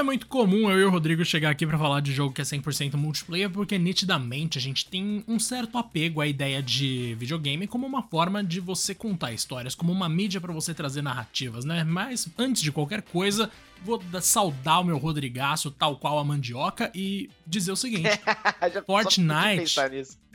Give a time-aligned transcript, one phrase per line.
[0.00, 2.44] é muito comum eu e o Rodrigo chegar aqui para falar de jogo que é
[2.44, 7.86] 100% multiplayer, porque nitidamente a gente tem um certo apego à ideia de videogame como
[7.86, 11.84] uma forma de você contar histórias, como uma mídia para você trazer narrativas, né?
[11.84, 13.50] Mas antes de qualquer coisa,
[13.84, 18.08] vou saudar o meu Rodrigaço, tal qual a mandioca, e dizer o seguinte:
[18.86, 19.74] Fortnite.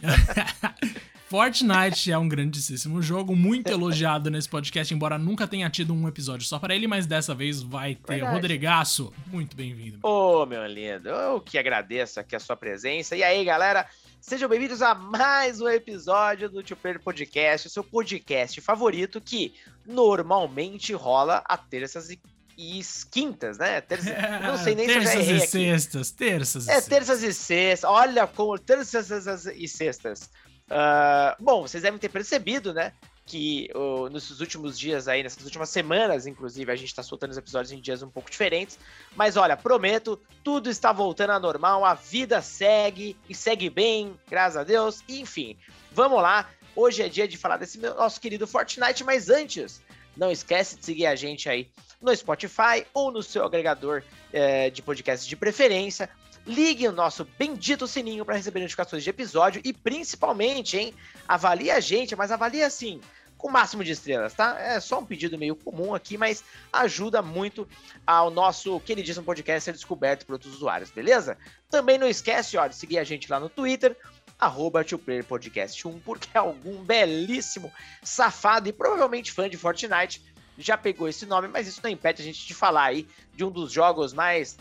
[1.35, 6.47] Fortnite é um grandíssimo jogo, muito elogiado nesse podcast, embora nunca tenha tido um episódio
[6.47, 8.13] só para ele, mas dessa vez vai ter.
[8.13, 8.35] Verdade.
[8.35, 9.99] Rodrigaço, muito bem-vindo.
[10.01, 13.17] Ô, oh, meu lindo, eu que agradeço aqui a sua presença.
[13.17, 13.85] E aí, galera,
[14.21, 19.55] sejam bem-vindos a mais um episódio do Tio Pedro Podcast, seu podcast favorito que
[19.85, 22.17] normalmente rola a terças e
[22.57, 22.79] e
[23.11, 23.81] quintas, né?
[23.81, 24.09] Terça,
[24.41, 25.47] não sei nem se eu já errei e aqui.
[25.47, 27.89] sextas, terças e É, terças e sextas.
[27.89, 30.29] Olha como terças e sextas.
[30.69, 32.93] Uh, bom, vocês devem ter percebido, né?
[33.25, 37.37] Que uh, nesses últimos dias aí, nessas últimas semanas, inclusive, a gente tá soltando os
[37.37, 38.77] episódios em dias um pouco diferentes.
[39.15, 44.57] Mas olha, prometo, tudo está voltando ao normal, a vida segue e segue bem, graças
[44.57, 45.03] a Deus.
[45.07, 45.57] enfim,
[45.91, 46.49] vamos lá.
[46.75, 49.81] Hoje é dia de falar desse nosso querido Fortnite, mas antes,
[50.15, 51.69] não esquece de seguir a gente aí
[52.01, 56.09] no Spotify ou no seu agregador é, de podcast de preferência.
[56.45, 60.93] Ligue o nosso bendito sininho para receber notificações de episódio e principalmente, hein,
[61.27, 63.01] avalie a gente, mas avalie assim,
[63.37, 64.59] com o máximo de estrelas, tá?
[64.59, 67.67] É só um pedido meio comum aqui, mas ajuda muito
[68.05, 71.37] ao nosso queridíssimo podcast ser descoberto por outros usuários, beleza?
[71.69, 73.97] Também não esquece, ó, de seguir a gente lá no Twitter,
[74.39, 74.85] arroba
[75.27, 77.71] Podcast 1, porque algum belíssimo
[78.03, 80.21] safado e provavelmente fã de Fortnite
[80.57, 83.51] já pegou esse nome, mas isso não impede a gente de falar aí de um
[83.51, 84.57] dos jogos mais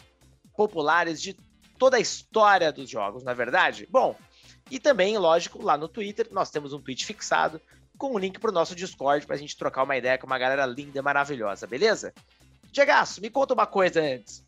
[0.57, 1.37] populares de
[1.79, 3.89] toda a história dos jogos, na é verdade?
[3.91, 4.17] Bom,
[4.71, 7.61] e também, lógico, lá no Twitter nós temos um tweet fixado
[7.97, 10.99] com um link pro nosso Discord pra gente trocar uma ideia com uma galera linda
[10.99, 12.13] e maravilhosa, beleza?
[12.73, 14.45] Diegaço, me conta uma coisa antes.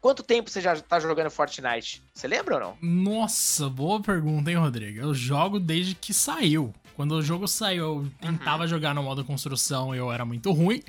[0.00, 2.02] Quanto tempo você já tá jogando Fortnite?
[2.14, 2.78] Você lembra ou não?
[2.80, 5.00] Nossa, boa pergunta, hein, Rodrigo?
[5.00, 6.72] Eu jogo desde que saiu.
[6.98, 8.68] Quando o jogo saiu, eu tentava uhum.
[8.68, 10.82] jogar no modo construção e eu era muito ruim.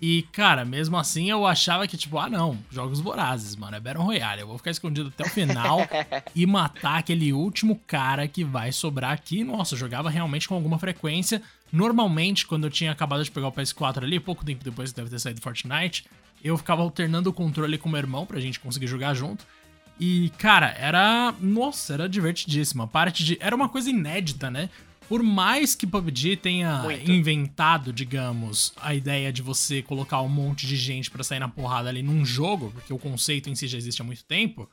[0.00, 4.04] E, cara, mesmo assim eu achava que, tipo, ah, não, jogos vorazes, mano, é Battle
[4.04, 4.40] Royale.
[4.40, 5.78] Eu vou ficar escondido até o final
[6.34, 9.44] e matar aquele último cara que vai sobrar aqui.
[9.44, 11.40] Nossa, eu jogava realmente com alguma frequência.
[11.70, 15.10] Normalmente, quando eu tinha acabado de pegar o PS4 ali, pouco tempo depois que deve
[15.10, 16.06] ter saído Fortnite,
[16.42, 19.46] eu ficava alternando o controle com meu irmão pra gente conseguir jogar junto.
[20.00, 21.32] E, cara, era.
[21.40, 22.88] Nossa, era divertidíssima.
[22.88, 23.38] Parte de.
[23.40, 24.68] Era uma coisa inédita, né?
[25.12, 27.12] Por mais que PUBG tenha Muito.
[27.12, 31.90] inventado, digamos, a ideia de você colocar um monte de gente para sair na porrada
[31.90, 34.66] ali num jogo, porque o conceito em si já existe há muito tempo,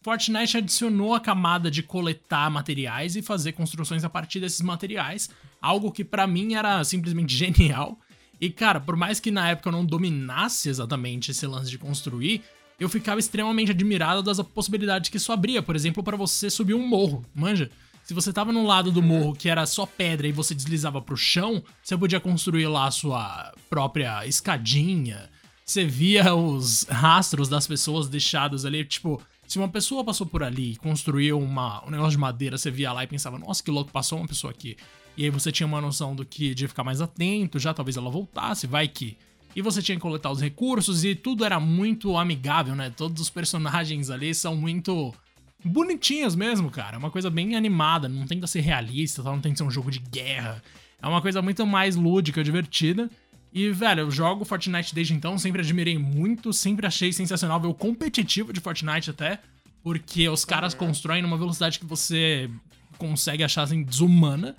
[0.00, 5.28] Fortnite adicionou a camada de coletar materiais e fazer construções a partir desses materiais,
[5.60, 8.00] algo que para mim era simplesmente genial.
[8.40, 12.42] E cara, por mais que na época eu não dominasse exatamente esse lance de construir,
[12.80, 16.88] eu ficava extremamente admirado das possibilidades que isso abria, por exemplo, para você subir um
[16.88, 17.70] morro, manja?
[18.02, 21.16] Se você tava no lado do morro que era só pedra e você deslizava pro
[21.16, 25.30] chão, você podia construir lá a sua própria escadinha.
[25.64, 30.72] Você via os rastros das pessoas deixados ali, tipo, se uma pessoa passou por ali
[30.72, 33.92] e construiu uma, um negócio de madeira, você via lá e pensava, nossa, que louco,
[33.92, 34.76] passou uma pessoa aqui.
[35.16, 38.10] E aí você tinha uma noção do que de ficar mais atento, já talvez ela
[38.10, 39.16] voltasse, vai que.
[39.54, 42.90] E você tinha que coletar os recursos e tudo era muito amigável, né?
[42.90, 45.14] Todos os personagens ali são muito
[45.64, 46.96] bonitinhas mesmo, cara.
[46.96, 49.90] É uma coisa bem animada, não tenta ser realista, não tem que ser um jogo
[49.90, 50.62] de guerra.
[51.00, 53.10] É uma coisa muito mais lúdica, divertida.
[53.52, 57.74] E, velho, eu jogo Fortnite desde então, sempre admirei muito, sempre achei sensacional ver o
[57.74, 59.40] competitivo de Fortnite até,
[59.82, 60.78] porque os caras uhum.
[60.78, 62.48] constroem numa velocidade que você
[62.96, 64.56] consegue achar assim, desumana.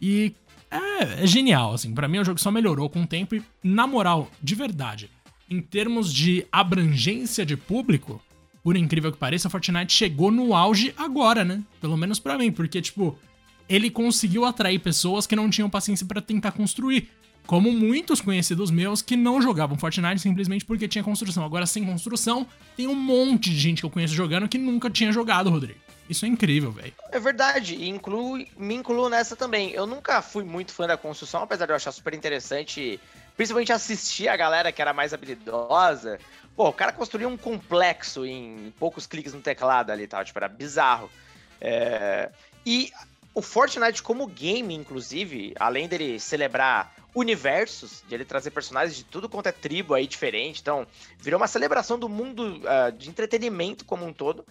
[0.00, 0.34] E
[0.70, 1.94] é, é genial, assim.
[1.94, 5.08] para mim o jogo só melhorou com o tempo e, na moral, de verdade,
[5.48, 8.20] em termos de abrangência de público,
[8.64, 11.62] por incrível que pareça, Fortnite chegou no auge agora, né?
[11.82, 13.16] Pelo menos para mim, porque, tipo,
[13.68, 17.10] ele conseguiu atrair pessoas que não tinham paciência para tentar construir.
[17.46, 21.44] Como muitos conhecidos meus que não jogavam Fortnite simplesmente porque tinha construção.
[21.44, 25.12] Agora, sem construção, tem um monte de gente que eu conheço jogando que nunca tinha
[25.12, 25.78] jogado, Rodrigo.
[26.08, 26.94] Isso é incrível, velho.
[27.12, 27.92] É verdade, e
[28.56, 29.72] me incluo nessa também.
[29.72, 32.98] Eu nunca fui muito fã da construção, apesar de eu achar super interessante,
[33.36, 36.18] principalmente assistir a galera que era mais habilidosa.
[36.56, 40.38] Pô, o cara construiu um complexo em poucos cliques no teclado ali e tal, tipo,
[40.38, 41.10] era bizarro.
[41.60, 42.30] É...
[42.64, 42.92] E
[43.34, 49.28] o Fortnite como game, inclusive, além dele celebrar universos, de ele trazer personagens de tudo
[49.28, 50.86] quanto é tribo aí diferente, então
[51.18, 54.44] virou uma celebração do mundo uh, de entretenimento como um todo.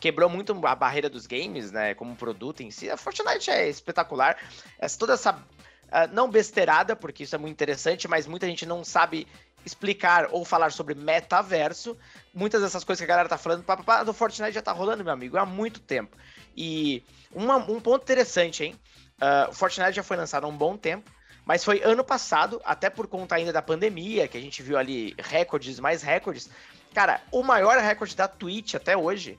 [0.00, 2.90] Quebrou muito a barreira dos games, né, como produto em si.
[2.90, 4.36] A Fortnite é espetacular.
[4.78, 8.84] Essa, toda essa uh, não besteirada, porque isso é muito interessante, mas muita gente não
[8.84, 9.26] sabe
[9.66, 11.98] explicar ou falar sobre metaverso.
[12.32, 15.12] Muitas dessas coisas que a galera tá falando, pá, do Fortnite já tá rolando, meu
[15.12, 16.16] amigo, há muito tempo.
[16.56, 17.04] E
[17.34, 18.74] uma, um ponto interessante, hein?
[19.20, 21.10] Uh, o Fortnite já foi lançado há um bom tempo,
[21.44, 25.14] mas foi ano passado, até por conta ainda da pandemia, que a gente viu ali
[25.18, 26.48] recordes, mais recordes.
[26.94, 29.38] Cara, o maior recorde da Twitch até hoje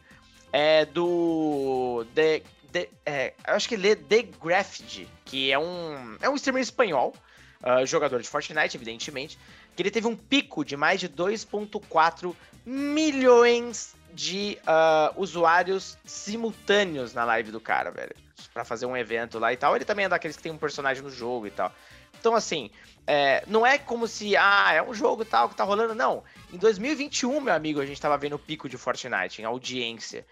[0.52, 2.06] é do.
[2.14, 6.62] The, The, é, eu acho que lê The Graffid, que é um, é um streamer
[6.62, 7.16] espanhol,
[7.64, 9.40] uh, jogador de Fortnite, evidentemente,
[9.78, 12.36] que ele teve um pico de mais de 2,4
[12.66, 18.16] milhões de uh, usuários simultâneos na live do cara, velho.
[18.52, 19.76] Pra fazer um evento lá e tal.
[19.76, 21.72] Ele também é daqueles que tem um personagem no jogo e tal.
[22.20, 22.72] Então, assim,
[23.06, 25.94] é, não é como se, ah, é um jogo tal que tá rolando.
[25.94, 26.24] Não.
[26.52, 30.26] Em 2021, meu amigo, a gente tava vendo o pico de Fortnite em audiência.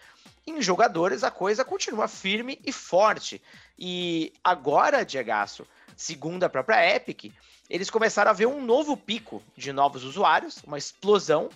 [0.47, 3.39] Em jogadores, a coisa continua firme e forte.
[3.77, 7.31] E agora, Diegaço, segundo a própria Epic,
[7.69, 11.49] eles começaram a ver um novo pico de novos usuários, uma explosão,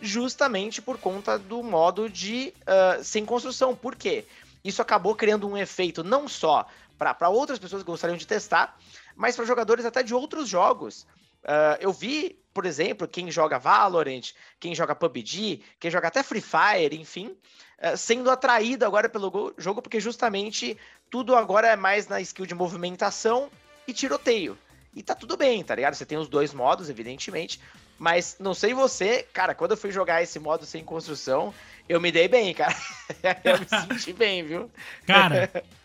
[0.00, 3.74] justamente por conta do modo de uh, sem construção.
[3.74, 4.24] Por quê?
[4.62, 6.66] Isso acabou criando um efeito não só
[6.98, 8.78] para outras pessoas que gostariam de testar,
[9.16, 11.06] mas para jogadores até de outros jogos.
[11.42, 16.40] Uh, eu vi, por exemplo, quem joga Valorant, quem joga PUBG, quem joga até Free
[16.40, 17.36] Fire, enfim,
[17.78, 20.78] uh, sendo atraído agora pelo jogo, porque justamente
[21.10, 23.50] tudo agora é mais na skill de movimentação
[23.86, 24.58] e tiroteio.
[24.94, 25.94] E tá tudo bem, tá ligado?
[25.94, 27.60] Você tem os dois modos, evidentemente.
[27.98, 31.54] Mas não sei você, cara, quando eu fui jogar esse modo sem construção,
[31.88, 32.76] eu me dei bem, cara.
[33.44, 34.70] eu me senti bem, viu?
[35.06, 35.50] Cara,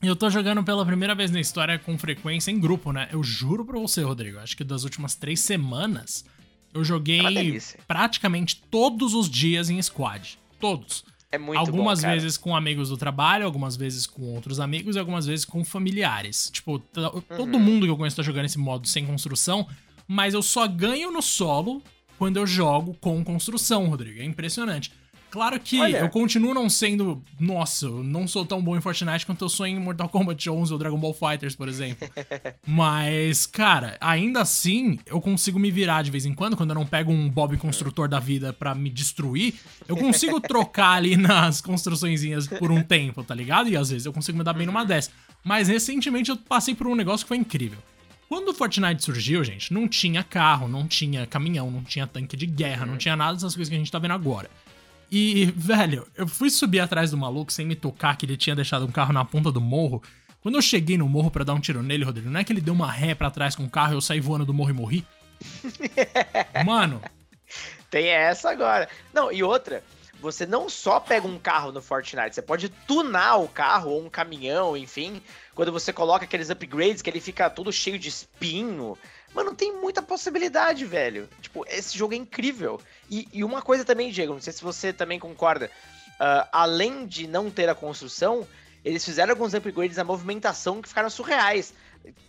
[0.00, 3.08] Eu tô jogando pela primeira vez na história com frequência em grupo, né?
[3.10, 4.38] Eu juro pra você, Rodrigo.
[4.38, 6.24] Acho que das últimas três semanas
[6.72, 10.38] eu joguei praticamente todos os dias em squad.
[10.60, 11.04] Todos.
[11.30, 14.98] É muito Algumas bom, vezes com amigos do trabalho, algumas vezes com outros amigos e
[14.98, 16.50] algumas vezes com familiares.
[16.50, 17.60] Tipo, todo uhum.
[17.60, 19.68] mundo que eu conheço tá jogando esse modo sem construção,
[20.06, 21.82] mas eu só ganho no solo
[22.18, 24.20] quando eu jogo com construção, Rodrigo.
[24.20, 24.90] É impressionante.
[25.30, 25.98] Claro que Olha.
[25.98, 27.22] eu continuo não sendo.
[27.38, 30.72] Nossa, eu não sou tão bom em Fortnite quanto eu sou em Mortal Kombat 11
[30.72, 32.08] ou Dragon Ball Fighters, por exemplo.
[32.66, 36.86] Mas, cara, ainda assim, eu consigo me virar de vez em quando, quando eu não
[36.86, 39.54] pego um Bob construtor da vida para me destruir.
[39.86, 43.68] Eu consigo trocar ali nas construçõezinhas por um tempo, tá ligado?
[43.68, 45.12] E às vezes eu consigo me dar bem numa dessas.
[45.44, 47.78] Mas recentemente eu passei por um negócio que foi incrível.
[48.28, 52.44] Quando o Fortnite surgiu, gente, não tinha carro, não tinha caminhão, não tinha tanque de
[52.44, 54.50] guerra, não tinha nada dessas coisas que a gente tá vendo agora.
[55.10, 58.84] E, velho, eu fui subir atrás do maluco sem me tocar que ele tinha deixado
[58.84, 60.02] um carro na ponta do morro.
[60.40, 62.60] Quando eu cheguei no morro para dar um tiro nele, Rodrigo, não é que ele
[62.60, 64.74] deu uma ré para trás com o carro e eu saí voando do morro e
[64.74, 65.06] morri?
[66.64, 67.00] Mano.
[67.90, 68.88] Tem essa agora.
[69.14, 69.82] Não, e outra,
[70.20, 74.10] você não só pega um carro no Fortnite, você pode tunar o carro ou um
[74.10, 75.22] caminhão, enfim,
[75.54, 78.96] quando você coloca aqueles upgrades que ele fica todo cheio de espinho.
[79.34, 81.28] Mano, tem muita possibilidade, velho.
[81.40, 82.80] Tipo, esse jogo é incrível.
[83.10, 85.70] E, e uma coisa também, Diego, não sei se você também concorda.
[86.20, 88.46] Uh, além de não ter a construção,
[88.84, 91.74] eles fizeram alguns upgrades na movimentação que ficaram surreais.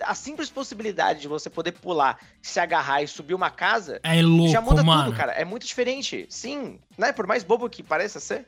[0.02, 4.52] A simples possibilidade de você poder pular, se agarrar e subir uma casa é louco,
[4.52, 5.06] já muda mano.
[5.06, 5.32] tudo, cara.
[5.34, 6.26] É muito diferente.
[6.30, 7.12] Sim, né?
[7.12, 8.46] Por mais bobo que pareça ser.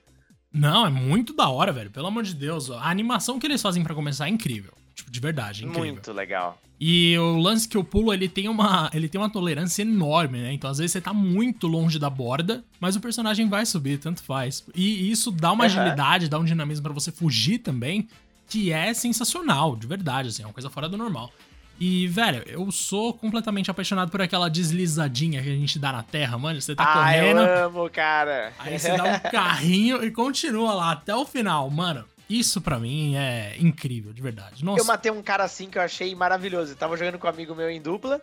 [0.52, 1.92] Não, é muito da hora, velho.
[1.92, 2.70] Pelo amor de Deus.
[2.70, 4.74] A animação que eles fazem para começar é incrível.
[5.02, 5.94] Tipo, de verdade, incrível.
[5.94, 6.62] Muito legal.
[6.80, 10.54] E o lance que eu pulo, ele tem uma, ele tem uma tolerância enorme, né?
[10.54, 14.24] Então, às vezes, você tá muito longe da borda, mas o personagem vai subir, tanto
[14.24, 14.66] faz.
[14.76, 15.70] E isso dá uma uhum.
[15.70, 18.08] agilidade, dá um dinamismo para você fugir também,
[18.48, 21.32] que é sensacional, de verdade, assim, é uma coisa fora do normal.
[21.80, 26.38] E, velho, eu sou completamente apaixonado por aquela deslizadinha que a gente dá na terra,
[26.38, 26.62] mano.
[26.62, 27.42] Você tá ah, correndo.
[27.42, 28.54] Eu amo, cara.
[28.60, 32.06] Aí você dá um carrinho e continua lá até o final, mano.
[32.40, 34.64] Isso para mim é incrível, de verdade.
[34.64, 34.82] Nossa.
[34.82, 36.72] Eu matei um cara assim que eu achei maravilhoso.
[36.72, 38.22] Eu tava jogando com um amigo meu em dupla.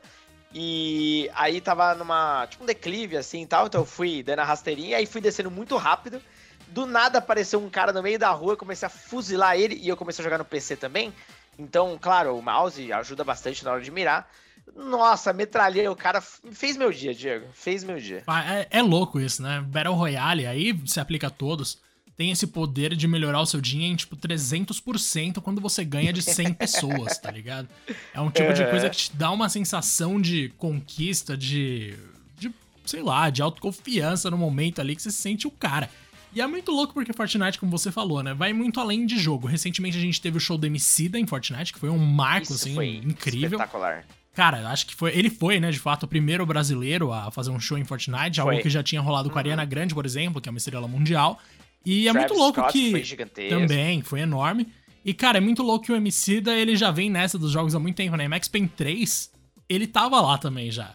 [0.54, 2.46] E aí tava numa.
[2.46, 3.66] Tipo um declive assim e tal.
[3.66, 6.22] Então eu fui dando a rasteirinha, aí fui descendo muito rápido.
[6.68, 9.88] Do nada apareceu um cara no meio da rua, eu comecei a fuzilar ele e
[9.88, 11.12] eu comecei a jogar no PC também.
[11.58, 14.30] Então, claro, o mouse ajuda bastante na hora de mirar.
[14.74, 16.20] Nossa, metralhei o cara.
[16.20, 17.46] Fez meu dia, Diego.
[17.52, 18.22] Fez meu dia.
[18.46, 19.60] É, é, louco isso, né?
[19.66, 21.78] Battle Royale aí se aplica a todos.
[22.18, 26.20] Tem esse poder de melhorar o seu dia em, tipo, 300% quando você ganha de
[26.20, 27.68] 100 pessoas, tá ligado?
[28.12, 28.52] É um tipo é.
[28.52, 31.94] de coisa que te dá uma sensação de conquista, de.
[32.36, 32.52] de
[32.84, 35.88] sei lá, de autoconfiança no momento ali que você se sente o cara.
[36.34, 38.34] E é muito louco porque Fortnite, como você falou, né?
[38.34, 39.46] Vai muito além de jogo.
[39.46, 42.68] Recentemente a gente teve o show do Emicida em Fortnite, que foi um marco, Isso
[42.68, 43.58] assim, incrível.
[43.58, 44.04] Espetacular.
[44.34, 45.16] Cara, acho que foi.
[45.16, 48.50] Ele foi, né, de fato, o primeiro brasileiro a fazer um show em Fortnite, foi.
[48.50, 49.68] algo que já tinha rolado com a Ariana uhum.
[49.68, 51.40] Grande, por exemplo, que é uma estrela mundial.
[51.84, 52.90] E é Travis muito louco Scott que.
[52.90, 53.58] Foi gigantesco.
[53.58, 54.68] Também, foi enorme.
[55.04, 57.78] E, cara, é muito louco que o Emicida, ele já vem nessa dos jogos há
[57.78, 58.28] muito tempo, né?
[58.28, 59.30] Max Payne 3,
[59.68, 60.94] ele tava lá também já.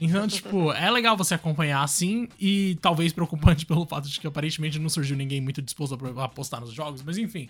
[0.00, 4.78] Então, tipo, é legal você acompanhar assim e talvez preocupante pelo fato de que aparentemente
[4.78, 7.48] não surgiu ninguém muito disposto a apostar nos jogos, mas enfim.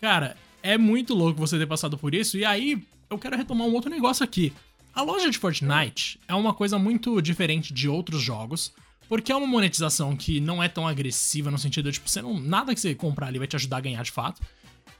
[0.00, 2.36] Cara, é muito louco você ter passado por isso.
[2.36, 4.52] E aí, eu quero retomar um outro negócio aqui.
[4.94, 8.72] A loja de Fortnite é uma coisa muito diferente de outros jogos,
[9.08, 12.38] porque é uma monetização que não é tão agressiva no sentido de, tipo, você não,
[12.38, 14.40] nada que você comprar ali vai te ajudar a ganhar de fato.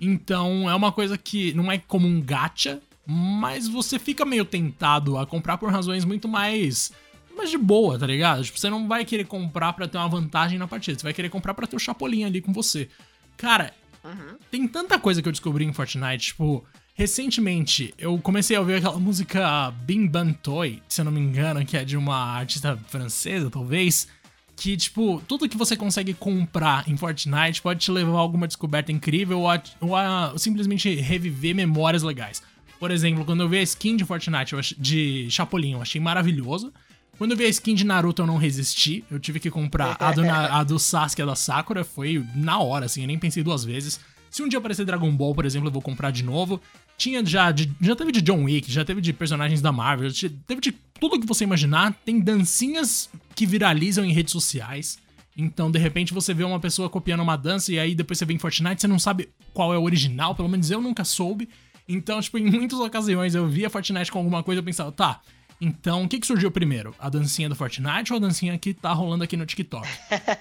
[0.01, 5.19] Então, é uma coisa que não é como um gacha, mas você fica meio tentado
[5.19, 6.93] a comprar por razões muito mais
[7.37, 8.45] mais de boa, tá ligado?
[8.45, 11.29] Tipo, você não vai querer comprar para ter uma vantagem na partida, você vai querer
[11.29, 12.89] comprar para ter o Chapolin ali com você.
[13.37, 14.37] Cara, uhum.
[14.51, 16.65] tem tanta coisa que eu descobri em Fortnite, tipo,
[16.95, 21.65] recentemente eu comecei a ouvir aquela música Bing Ban Toy, se eu não me engano,
[21.67, 24.09] que é de uma artista francesa, talvez,
[24.57, 28.93] que, tipo, tudo que você consegue comprar em Fortnite pode te levar a alguma descoberta
[28.93, 32.41] incrível ou a, ou a simplesmente reviver memórias legais.
[32.79, 36.73] Por exemplo, quando eu vi a skin de Fortnite de Chapolin, eu achei maravilhoso.
[37.19, 39.05] Quando eu vi a skin de Naruto, eu não resisti.
[39.11, 41.85] Eu tive que comprar a do, a do Sasuke e a da Sakura.
[41.85, 44.01] Foi na hora, assim, eu nem pensei duas vezes.
[44.31, 46.61] Se um dia aparecer Dragon Ball, por exemplo, eu vou comprar de novo.
[46.97, 47.51] Tinha já.
[47.51, 50.11] De, já teve de John Wick, já teve de personagens da Marvel,
[50.47, 51.95] teve de tudo que você imaginar.
[52.05, 54.99] Tem dancinhas que viralizam em redes sociais.
[55.37, 58.35] Então, de repente, você vê uma pessoa copiando uma dança e aí depois você vê
[58.35, 61.49] em Fortnite, você não sabe qual é o original, pelo menos eu nunca soube.
[61.89, 65.21] Então, tipo, em muitas ocasiões eu via Fortnite com alguma coisa e eu pensava, tá,
[65.61, 66.95] então o que, que surgiu primeiro?
[66.99, 69.89] A dancinha do Fortnite ou a dancinha que tá rolando aqui no TikTok?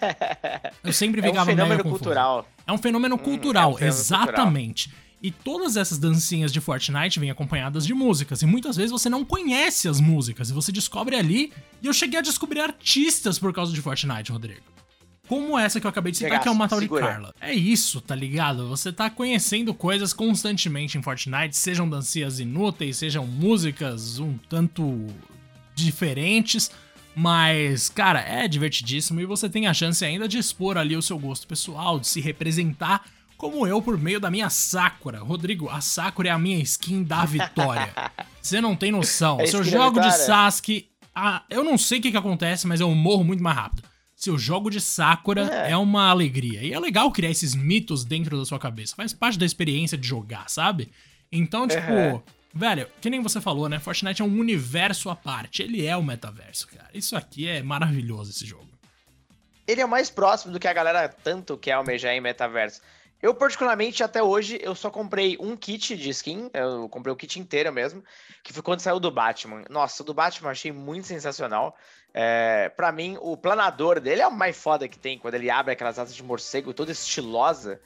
[0.83, 2.47] Eu sempre ficava É um fenômeno cultural.
[2.65, 4.89] É um fenômeno cultural, hum, é um fenômeno exatamente.
[4.89, 5.02] Cultural.
[5.23, 8.41] E todas essas dancinhas de Fortnite vêm acompanhadas de músicas.
[8.41, 10.49] E muitas vezes você não conhece as músicas.
[10.49, 11.53] E você descobre ali.
[11.81, 14.73] E eu cheguei a descobrir artistas por causa de Fortnite, Rodrigo
[15.25, 17.33] como essa que eu acabei de citar, que é uma tal de Carla.
[17.39, 18.67] É isso, tá ligado?
[18.67, 25.07] Você tá conhecendo coisas constantemente em Fortnite, sejam dancinhas inúteis, sejam músicas um tanto
[25.73, 26.69] diferentes,
[27.15, 31.17] mas, cara, é divertidíssimo e você tem a chance ainda de expor ali o seu
[31.17, 33.05] gosto pessoal, de se representar
[33.43, 35.19] como eu por meio da minha Sakura.
[35.19, 37.93] Rodrigo, a Sakura é a minha skin da vitória.
[38.41, 39.37] Você não tem noção.
[39.41, 42.79] É Se eu jogo de Sasuke, ah, eu não sei o que, que acontece, mas
[42.79, 43.83] eu morro muito mais rápido
[44.15, 45.71] seu jogo de Sakura é.
[45.71, 45.77] é.
[45.77, 46.63] uma alegria.
[46.63, 48.95] E é legal criar esses mitos dentro da sua cabeça.
[48.95, 50.89] Faz parte da experiência de jogar, sabe?
[51.29, 52.21] Então, tipo, uhum.
[52.53, 53.81] velho, que nem você falou, né?
[53.81, 55.61] Fortnite é um universo à parte.
[55.61, 56.87] Ele é o metaverso, cara.
[56.93, 58.69] Isso aqui é maravilhoso, esse jogo.
[59.67, 62.79] Ele é mais próximo do que a galera tanto quer almejar em metaverso.
[63.23, 66.49] Eu, particularmente, até hoje, eu só comprei um kit de skin.
[66.53, 68.03] Eu comprei o kit inteiro mesmo.
[68.43, 69.63] Que foi quando saiu do Batman.
[69.69, 71.73] Nossa, o do Batman eu achei muito sensacional.
[72.13, 75.17] É, para mim, o planador dele é o mais foda que tem.
[75.17, 77.79] Quando ele abre aquelas asas de morcego toda estilosa.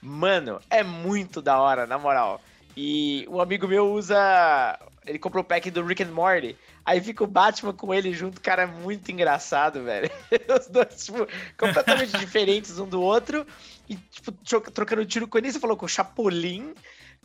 [0.00, 2.40] Mano, é muito da hora, na moral.
[2.76, 4.78] E um amigo meu usa.
[5.04, 6.56] Ele comprou o pack do Rick and Morty.
[6.86, 10.10] Aí fica o Batman com ele junto, cara, é muito engraçado, velho.
[10.60, 11.26] Os dois, tipo,
[11.58, 13.46] completamente diferentes um do outro
[13.88, 14.32] e, tipo,
[14.70, 15.50] trocando tiro com ele.
[15.50, 16.74] Você falou com o Chapolin.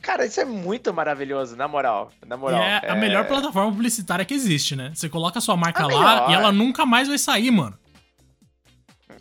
[0.01, 2.09] Cara, isso é muito maravilhoso, na moral.
[2.25, 2.61] Na moral.
[2.61, 4.91] é, é, a melhor plataforma publicitária que existe, né?
[4.93, 6.29] Você coloca a sua marca a lá melhor.
[6.29, 7.77] e ela nunca mais vai sair, mano.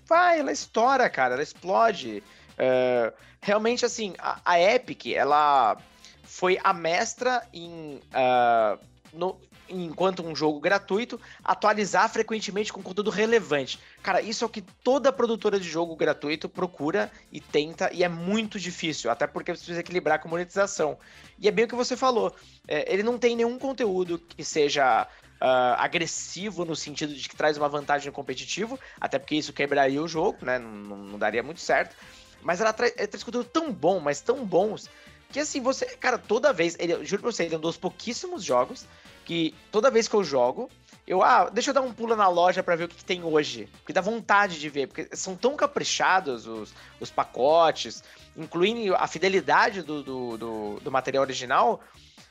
[0.07, 2.23] Vai, ela estoura, cara, ela explode.
[2.53, 5.77] Uh, realmente, assim, a, a, Epic, ela
[6.23, 8.01] foi a mestra em.
[8.13, 13.79] Uh, no, enquanto um jogo gratuito, atualizar frequentemente com conteúdo relevante.
[14.03, 18.09] Cara, isso é o que toda produtora de jogo gratuito procura e tenta, e é
[18.09, 20.99] muito difícil, até porque você precisa equilibrar com monetização.
[21.39, 22.35] E é bem o que você falou,
[22.67, 25.07] é, ele não tem nenhum conteúdo que seja
[25.41, 30.09] uh, agressivo no sentido de que traz uma vantagem competitivo, até porque isso quebraria o
[30.09, 30.59] jogo, né?
[30.59, 31.97] Não, não daria muito certo.
[32.43, 34.89] Mas ela, tra ela traz conteúdo tão bom, mas tão bons,
[35.31, 35.87] que assim, você.
[35.97, 36.77] Cara, toda vez.
[36.79, 38.87] Ele, juro pra você, ele é um dos pouquíssimos jogos
[39.25, 40.71] que toda vez que eu jogo,
[41.07, 43.23] eu, ah, deixa eu dar um pulo na loja para ver o que, que, tem
[43.23, 43.69] hoje.
[43.79, 48.03] Porque dá vontade de ver, porque são tão caprichados os, os pacotes,
[48.37, 51.81] incluindo a fidelidade do, do, do, do material original,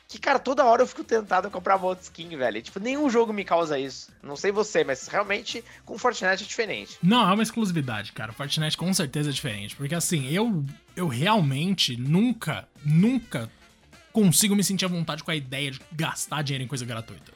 [0.07, 2.61] que, cara, toda hora eu fico tentado a comprar outra skin, velho.
[2.61, 4.09] Tipo, nenhum jogo me causa isso.
[4.23, 6.97] Não sei você, mas realmente com Fortnite é diferente.
[7.03, 8.31] Não, é uma exclusividade, cara.
[8.31, 9.75] Fortnite com certeza é diferente.
[9.75, 10.63] Porque assim, eu,
[10.95, 13.51] eu realmente nunca, nunca
[14.13, 17.33] consigo me sentir à vontade com a ideia de gastar dinheiro em coisa gratuita.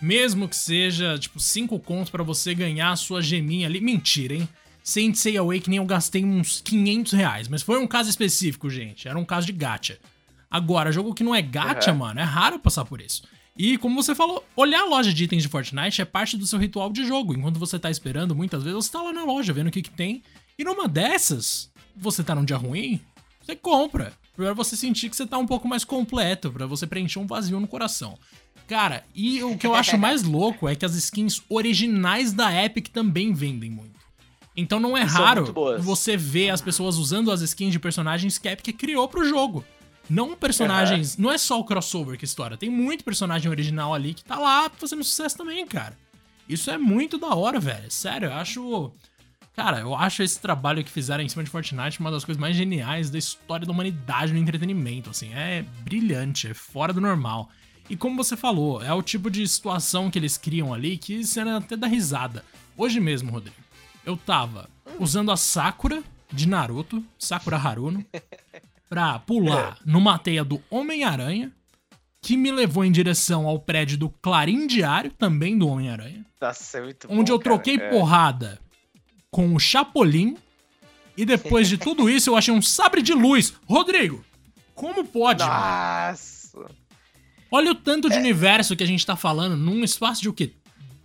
[0.00, 3.80] Mesmo que seja, tipo, 5 contos para você ganhar a sua geminha ali.
[3.80, 4.48] Mentira, hein?
[4.82, 9.08] Say Awakening eu gastei uns 500 reais, mas foi um caso específico, gente.
[9.08, 9.98] Era um caso de gacha.
[10.52, 13.22] Agora, jogo que não é gacha, mano, é raro passar por isso.
[13.56, 16.58] E como você falou, olhar a loja de itens de Fortnite é parte do seu
[16.58, 17.32] ritual de jogo.
[17.32, 19.90] Enquanto você tá esperando, muitas vezes você tá lá na loja vendo o que, que
[19.90, 20.22] tem.
[20.58, 23.00] E numa dessas, você tá num dia ruim,
[23.40, 27.18] você compra para você sentir que você tá um pouco mais completo, para você preencher
[27.18, 28.18] um vazio no coração.
[28.68, 32.88] Cara, e o que eu acho mais louco é que as skins originais da Epic
[32.88, 34.00] também vendem muito.
[34.54, 38.48] Então não é São raro você ver as pessoas usando as skins de personagens que
[38.48, 39.64] a Epic criou pro jogo.
[40.12, 41.16] Não personagens.
[41.16, 42.58] Não é só o crossover que estoura.
[42.58, 45.96] Tem muito personagem original ali que tá lá fazendo sucesso também, cara.
[46.46, 47.90] Isso é muito da hora, velho.
[47.90, 48.92] Sério, eu acho.
[49.56, 52.54] Cara, eu acho esse trabalho que fizeram em cima de Fortnite uma das coisas mais
[52.54, 55.08] geniais da história da humanidade no entretenimento.
[55.08, 57.48] Assim, é brilhante, é fora do normal.
[57.88, 61.40] E como você falou, é o tipo de situação que eles criam ali que você
[61.40, 62.44] até dá risada.
[62.76, 63.56] Hoje mesmo, Rodrigo,
[64.04, 68.04] eu tava usando a Sakura de Naruto, Sakura Haruno,
[68.92, 71.50] pra pular numa teia do Homem-Aranha,
[72.20, 76.82] que me levou em direção ao prédio do Clarim Diário, também do Homem-Aranha, Nossa, é
[76.82, 77.88] muito onde bom, eu troquei cara.
[77.88, 77.98] É.
[77.98, 78.60] porrada
[79.30, 80.36] com o Chapolin,
[81.16, 83.54] e depois de tudo isso eu achei um sabre de luz.
[83.64, 84.22] Rodrigo,
[84.74, 85.54] como pode, mano?
[85.54, 86.66] Nossa.
[87.50, 90.52] Olha o tanto de universo que a gente tá falando num espaço de o quê?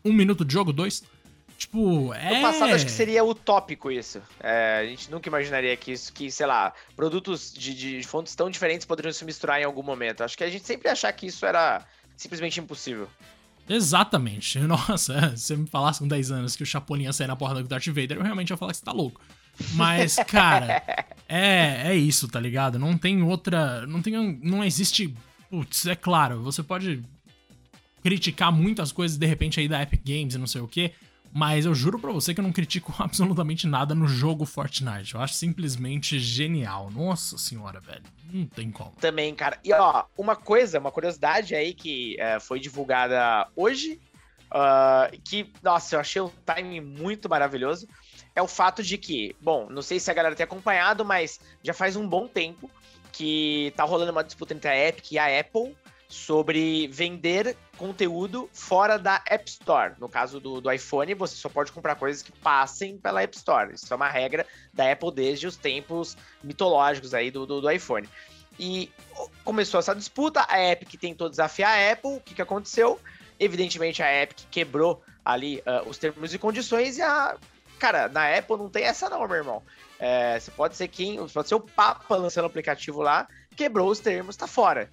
[0.03, 0.73] Um minuto de jogo?
[0.73, 1.03] Dois?
[1.57, 2.35] Tipo, é.
[2.35, 4.21] No passado acho que seria utópico isso.
[4.39, 8.47] É, a gente nunca imaginaria que isso, que, sei lá, produtos de, de fontes tão
[8.49, 10.23] diferentes poderiam se misturar em algum momento.
[10.23, 11.83] Acho que a gente sempre achar que isso era
[12.15, 13.09] simplesmente impossível.
[13.67, 14.59] Exatamente.
[14.67, 17.35] Nossa, é, se você me falasse com 10 anos que o Chapolin ia sair na
[17.35, 19.19] porta do Darth Vader, eu realmente ia falar que você tá louco.
[19.73, 20.83] Mas, cara,
[21.27, 22.77] é, é isso, tá ligado?
[22.77, 23.85] Não tem outra.
[23.87, 24.39] Não tem.
[24.43, 25.11] Não existe.
[25.49, 27.03] Putz, é claro, você pode
[28.03, 30.93] criticar muitas coisas de repente aí da Epic Games e não sei o quê.
[31.37, 35.13] Mas eu juro pra você que eu não critico absolutamente nada no jogo Fortnite.
[35.13, 36.89] Eu acho simplesmente genial.
[36.89, 38.01] Nossa senhora, velho.
[38.33, 38.93] Não tem como.
[38.99, 39.59] Também, cara.
[39.63, 44.01] E ó, uma coisa, uma curiosidade aí que é, foi divulgada hoje,
[44.49, 47.87] ah, que, nossa, eu achei o timing muito maravilhoso,
[48.35, 51.73] é o fato de que, bom, não sei se a galera tem acompanhado, mas já
[51.73, 52.67] faz um bom tempo
[53.11, 55.75] que tá rolando uma disputa entre a Epic e a Apple
[56.07, 59.93] sobre vender conteúdo fora da App Store.
[59.99, 63.73] No caso do, do iPhone, você só pode comprar coisas que passem pela App Store.
[63.73, 68.07] Isso é uma regra da Apple desde os tempos mitológicos aí do, do, do iPhone.
[68.59, 68.91] E
[69.43, 72.99] começou essa disputa, a Epic tentou desafiar a Apple, o que, que aconteceu?
[73.39, 77.37] Evidentemente a Epic quebrou ali ah, os termos e condições e a...
[77.77, 79.61] Cara, na Apple não tem essa não, meu irmão.
[79.99, 83.99] É, você pode ser quem, pode ser o Papa lançando o aplicativo lá, quebrou os
[83.99, 84.89] termos, tá fora.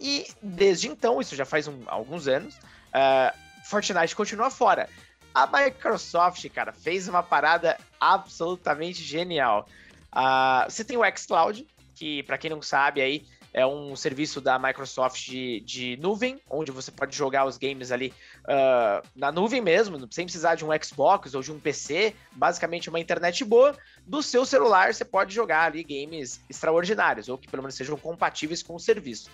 [0.00, 2.56] E desde então, isso já faz um- alguns anos,
[2.92, 3.34] ah,
[3.64, 4.88] Fortnite continua fora.
[5.34, 9.68] A Microsoft, cara, fez uma parada absolutamente genial.
[10.10, 14.58] Ah, você tem o xCloud, que para quem não sabe aí é um serviço da
[14.58, 18.12] Microsoft de, de nuvem, onde você pode jogar os games ali
[18.46, 22.98] ah, na nuvem mesmo, sem precisar de um Xbox ou de um PC, basicamente uma
[22.98, 23.76] internet boa.
[24.06, 28.62] Do seu celular você pode jogar ali games extraordinários, ou que pelo menos sejam compatíveis
[28.62, 29.30] com o serviço.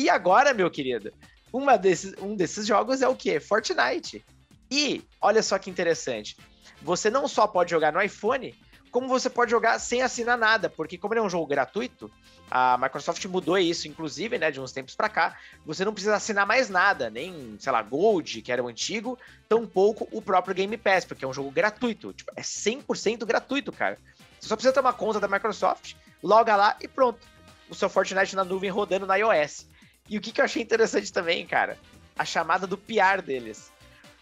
[0.00, 1.12] E agora, meu querido,
[1.52, 3.38] uma desses, um desses jogos é o quê?
[3.38, 4.24] Fortnite.
[4.70, 6.38] E olha só que interessante.
[6.80, 8.58] Você não só pode jogar no iPhone,
[8.90, 12.10] como você pode jogar sem assinar nada, porque como ele é um jogo gratuito,
[12.50, 15.36] a Microsoft mudou isso, inclusive, né, de uns tempos pra cá.
[15.66, 19.18] Você não precisa assinar mais nada, nem, sei lá, Gold, que era o antigo,
[19.50, 22.14] tampouco o próprio Game Pass, porque é um jogo gratuito.
[22.14, 23.98] Tipo, é 100% gratuito, cara.
[24.40, 27.28] Você só precisa uma conta da Microsoft, loga lá e pronto.
[27.68, 29.68] O seu Fortnite na nuvem rodando na iOS.
[30.10, 31.78] E o que, que eu achei interessante também, cara?
[32.18, 33.72] A chamada do PR deles.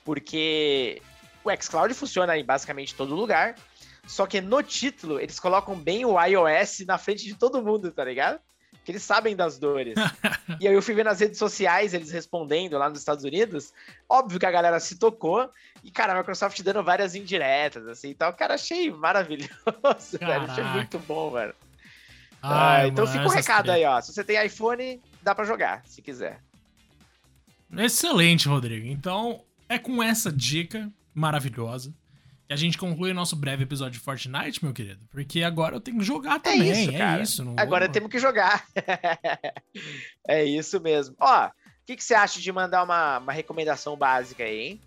[0.05, 1.03] Porque
[1.43, 3.55] o xCloud funciona em basicamente todo lugar,
[4.07, 8.05] só que no título eles colocam bem o iOS na frente de todo mundo, tá
[8.05, 8.39] ligado?
[8.85, 9.95] Que eles sabem das dores.
[10.61, 13.73] e aí eu fui ver nas redes sociais eles respondendo lá nos Estados Unidos.
[14.09, 15.51] Óbvio que a galera se tocou.
[15.85, 18.33] E, cara, a Microsoft dando várias indiretas, assim e tal.
[18.33, 19.49] Cara, achei maravilhoso,
[20.21, 20.43] velho.
[20.43, 20.65] Achei Caraca.
[20.75, 21.55] muito bom, velho.
[22.41, 24.01] Ai, Ah, então mano, fica o essas recado aí, ó.
[24.01, 26.41] Se você tem iPhone, dá pra jogar, se quiser.
[27.77, 28.87] Excelente, Rodrigo.
[28.87, 31.93] Então, é com essa dica maravilhosa
[32.47, 35.01] que a gente conclui o nosso breve episódio de Fortnite, meu querido.
[35.11, 36.71] Porque agora eu tenho que jogar também.
[36.85, 37.19] isso, cara.
[37.21, 37.45] É isso.
[37.45, 38.65] Não Agora vou- temos que jogar.
[40.27, 41.15] é isso mesmo.
[41.21, 41.51] Ó, o
[41.85, 44.81] que, que você acha de mandar uma, uma recomendação básica aí, hein?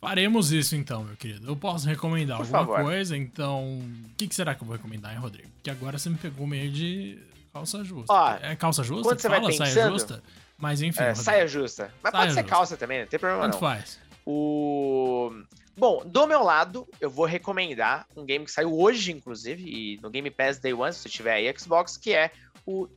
[0.00, 1.46] Faremos isso então, meu querido.
[1.46, 2.82] Eu posso recomendar Por alguma favor.
[2.82, 3.78] coisa, então.
[3.78, 5.48] O que, que será que eu vou recomendar, hein, Rodrigo?
[5.50, 7.18] Porque agora você me pegou meio de
[7.52, 8.12] calça justa.
[8.12, 9.02] Ó, é calça justa?
[9.04, 9.52] quando você vai fala?
[9.52, 10.22] Saia pensando- justa?
[10.58, 11.02] Mas enfim.
[11.02, 11.92] É, saia justa.
[12.02, 12.56] Mas Saia pode ser justa.
[12.56, 13.60] calça também, não tem problema Tanto não.
[13.60, 13.98] faz.
[14.24, 15.30] O...
[15.76, 20.10] Bom, do meu lado, eu vou recomendar um game que saiu hoje, inclusive, e no
[20.10, 22.30] Game Pass Day One, se você tiver aí Xbox, que é
[22.66, 22.88] o.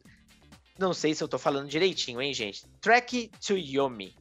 [0.78, 2.66] Não sei se eu tô falando direitinho, hein, gente?
[2.82, 4.14] Trek to Yomi.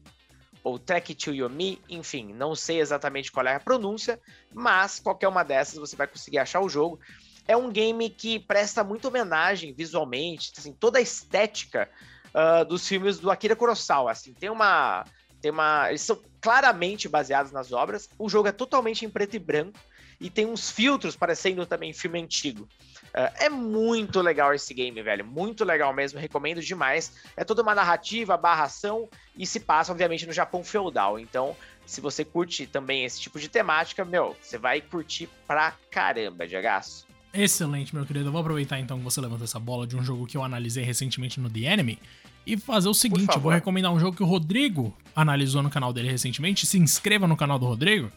[0.62, 4.18] Ou Trek to Yomi, enfim, não sei exatamente qual é a pronúncia,
[4.53, 6.99] mas qualquer uma dessas você vai conseguir achar o jogo.
[7.46, 11.88] É um game que presta muita homenagem visualmente, assim, toda a estética
[12.35, 14.11] uh, dos filmes do Akira Kurosawa.
[14.11, 15.04] Assim, tem uma,
[15.40, 18.09] tem uma, eles são claramente baseados nas obras.
[18.18, 19.78] O jogo é totalmente em preto e branco
[20.20, 22.68] e tem uns filtros parecendo também filme antigo.
[23.09, 25.24] Uh, é muito legal esse game, velho.
[25.24, 27.12] Muito legal mesmo, recomendo demais.
[27.37, 31.18] É toda uma narrativa, barração e se passa, obviamente, no Japão feudal.
[31.18, 36.46] Então, se você curte também esse tipo de temática, meu, você vai curtir pra caramba,
[36.46, 37.07] Diagaço.
[37.35, 38.29] Excelente, meu querido.
[38.29, 40.85] Eu vou aproveitar então que você levantou essa bola de um jogo que eu analisei
[40.85, 41.99] recentemente no The Enemy
[42.47, 45.92] e fazer o seguinte: eu vou recomendar um jogo que o Rodrigo analisou no canal
[45.92, 46.66] dele recentemente.
[46.66, 48.11] Se inscreva no canal do Rodrigo,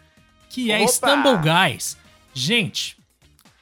[0.50, 0.88] que é Opa!
[0.88, 1.98] Stumble Guys.
[2.34, 2.98] Gente,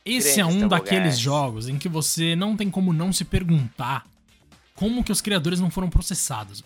[0.06, 1.20] esse Grande é um Stumble daqueles Guys.
[1.20, 4.06] jogos em que você não tem como não se perguntar
[4.76, 6.63] como que os criadores não foram processados.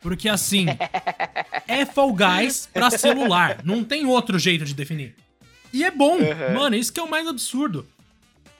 [0.00, 0.66] Porque assim,
[1.68, 3.60] é Fall Guys pra celular.
[3.64, 5.14] Não tem outro jeito de definir.
[5.72, 6.16] E é bom.
[6.16, 6.54] Uhum.
[6.54, 7.86] Mano, isso que é o mais absurdo.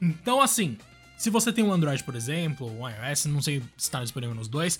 [0.00, 0.76] Então, assim,
[1.16, 4.48] se você tem um Android, por exemplo, um iOS, não sei se está disponível nos
[4.48, 4.78] dois,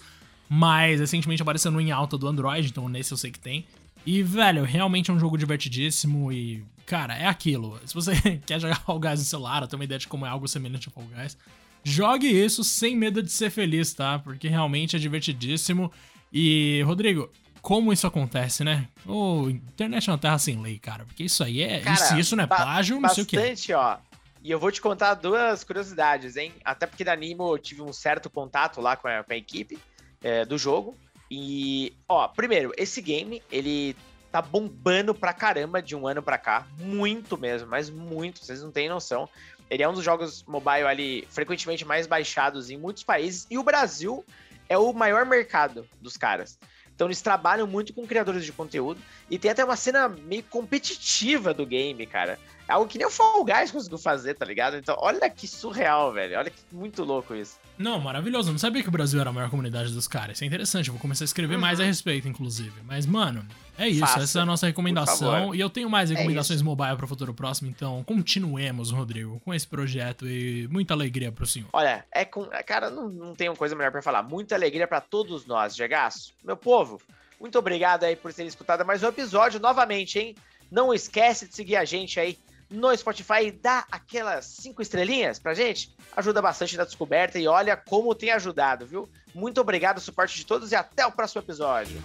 [0.48, 3.64] mas recentemente apareceu no em alta do Android, então nesse eu sei que tem.
[4.06, 7.80] E, velho, realmente é um jogo divertidíssimo e, cara, é aquilo.
[7.86, 8.12] Se você
[8.44, 10.88] quer jogar Fall Guys no celular, ou tem uma ideia de como é algo semelhante
[10.88, 11.38] a Fall Guys,
[11.82, 14.18] jogue isso sem medo de ser feliz, tá?
[14.18, 15.90] Porque realmente é divertidíssimo.
[16.32, 17.30] E, Rodrigo,
[17.62, 18.88] como isso acontece, né?
[19.06, 21.06] Ô, oh, internet é uma terra sem lei, cara.
[21.06, 21.80] Porque isso aí é.
[21.80, 23.38] Cara, se isso não é plágio, não sei o quê.
[23.38, 23.96] Bastante, ó.
[24.44, 26.52] E eu vou te contar duas curiosidades, hein?
[26.62, 29.78] Até porque da Nimo eu tive um certo contato lá com a, com a equipe
[30.22, 30.94] é, do jogo.
[31.30, 33.96] E, ó, primeiro, esse game, ele
[34.30, 36.66] tá bombando pra caramba de um ano pra cá.
[36.78, 39.26] Muito mesmo, mas muito, vocês não têm noção.
[39.70, 43.46] Ele é um dos jogos mobile ali frequentemente mais baixados em muitos países.
[43.48, 44.22] E o Brasil
[44.68, 46.58] é o maior mercado dos caras.
[46.94, 51.54] Então eles trabalham muito com criadores de conteúdo e tem até uma cena meio competitiva
[51.54, 52.38] do game, cara.
[52.66, 54.76] É algo que nem o Fall Guys conseguiu fazer, tá ligado?
[54.76, 56.38] Então, olha que surreal, velho.
[56.38, 57.58] Olha que muito louco isso.
[57.76, 58.48] Não, maravilhoso.
[58.48, 60.36] Eu não sabia que o Brasil era a maior comunidade dos caras.
[60.36, 60.88] Isso é interessante.
[60.88, 61.60] Eu vou começar a escrever uhum.
[61.60, 62.72] mais a respeito, inclusive.
[62.84, 63.44] Mas, mano,
[63.76, 64.00] é isso.
[64.00, 65.54] Faça, Essa é a nossa recomendação.
[65.54, 67.68] E eu tenho mais é recomendações é mobile para o futuro próximo.
[67.68, 71.68] Então, continuemos, Rodrigo, com esse projeto e muita alegria pro senhor.
[71.72, 72.48] Olha, é com.
[72.64, 74.22] Cara, não, não tenho coisa melhor para falar.
[74.22, 76.32] Muita alegria para todos nós, Gegaço.
[76.42, 76.98] Meu povo,
[77.38, 80.34] muito obrigado aí por terem escutado mais um episódio novamente, hein?
[80.70, 82.38] Não esquece de seguir a gente aí
[82.70, 85.94] no Spotify e dá aquelas cinco estrelinhas pra gente.
[86.16, 89.08] Ajuda bastante na descoberta e olha como tem ajudado, viu?
[89.34, 92.02] Muito obrigado, suporte de todos e até o próximo episódio.